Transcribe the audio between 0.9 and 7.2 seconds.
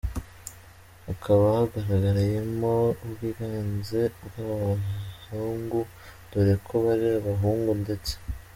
hakaba hagaragayemo ubwiganze bwabahungu dore ko bari